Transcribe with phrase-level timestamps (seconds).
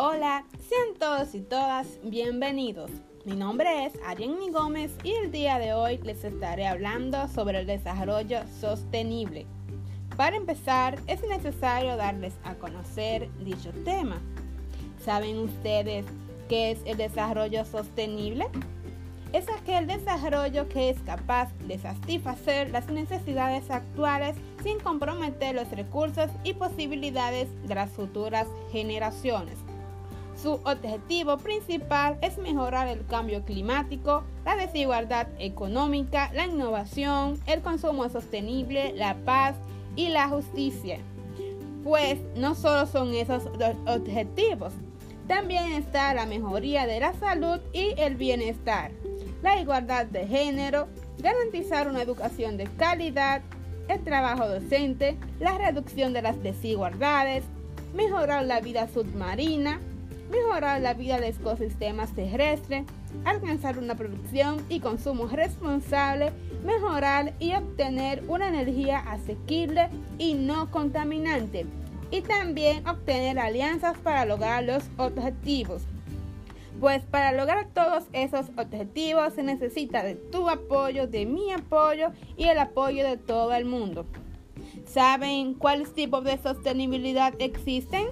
[0.00, 2.88] Hola, sean todos y todas bienvenidos.
[3.24, 7.66] Mi nombre es Ariane Gómez y el día de hoy les estaré hablando sobre el
[7.66, 9.44] desarrollo sostenible.
[10.16, 14.20] Para empezar, es necesario darles a conocer dicho tema.
[15.04, 16.06] ¿Saben ustedes
[16.48, 18.46] qué es el desarrollo sostenible?
[19.32, 26.30] Es aquel desarrollo que es capaz de satisfacer las necesidades actuales sin comprometer los recursos
[26.44, 29.58] y posibilidades de las futuras generaciones.
[30.40, 38.08] Su objetivo principal es mejorar el cambio climático, la desigualdad económica, la innovación, el consumo
[38.08, 39.56] sostenible, la paz
[39.96, 41.00] y la justicia.
[41.82, 43.46] Pues no solo son esos
[43.86, 44.72] objetivos,
[45.26, 48.92] también está la mejoría de la salud y el bienestar,
[49.42, 50.86] la igualdad de género,
[51.18, 53.42] garantizar una educación de calidad,
[53.88, 57.42] el trabajo docente, la reducción de las desigualdades,
[57.92, 59.80] mejorar la vida submarina,
[60.30, 62.84] mejorar la vida de ecosistemas terrestres,
[63.24, 66.32] alcanzar una producción y consumo responsable,
[66.64, 71.66] mejorar y obtener una energía asequible y no contaminante,
[72.10, 75.82] y también obtener alianzas para lograr los objetivos.
[76.80, 82.44] Pues para lograr todos esos objetivos se necesita de tu apoyo, de mi apoyo y
[82.44, 84.06] el apoyo de todo el mundo.
[84.86, 88.06] ¿Saben cuáles tipos de sostenibilidad existen?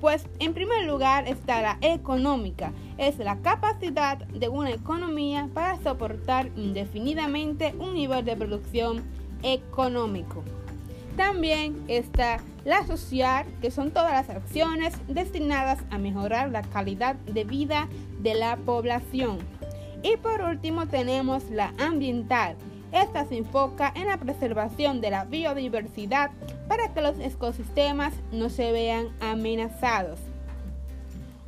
[0.00, 2.72] Pues en primer lugar está la económica.
[2.96, 9.02] Es la capacidad de una economía para soportar indefinidamente un nivel de producción
[9.42, 10.42] económico.
[11.16, 17.44] También está la social, que son todas las acciones destinadas a mejorar la calidad de
[17.44, 17.88] vida
[18.20, 19.38] de la población.
[20.02, 22.56] Y por último tenemos la ambiental.
[22.92, 26.30] Esta se enfoca en la preservación de la biodiversidad
[26.68, 30.18] para que los ecosistemas no se vean amenazados.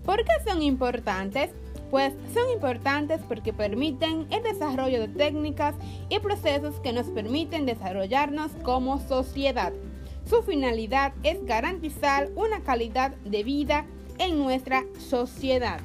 [0.04, 1.50] ¿Por qué son importantes?
[1.92, 5.74] pues son importantes porque permiten el desarrollo de técnicas
[6.08, 9.74] y procesos que nos permiten desarrollarnos como sociedad.
[10.24, 13.84] Su finalidad es garantizar una calidad de vida
[14.18, 15.80] en nuestra sociedad.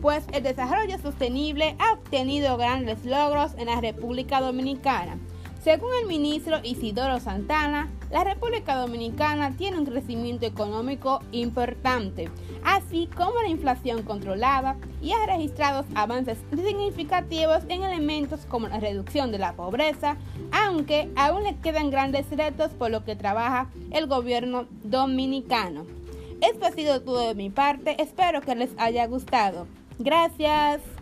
[0.00, 5.18] Pues el desarrollo sostenible ha obtenido grandes logros en la República Dominicana.
[5.64, 12.30] Según el ministro Isidoro Santana, la República Dominicana tiene un crecimiento económico importante,
[12.64, 19.32] así como la inflación controlada y ha registrado avances significativos en elementos como la reducción
[19.32, 20.16] de la pobreza,
[20.52, 25.86] aunque aún le quedan grandes retos por lo que trabaja el gobierno dominicano.
[26.40, 29.66] Esto ha sido todo de mi parte, espero que les haya gustado.
[29.98, 30.97] Gracias.